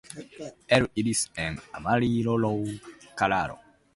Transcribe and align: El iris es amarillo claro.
El 0.67 0.89
iris 0.95 1.29
es 1.35 1.57
amarillo 1.73 2.35
claro. 3.15 3.59